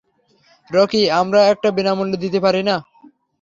[0.71, 2.75] Rocky, আমরা এটা বিনামূল্যে দিতে পারি না।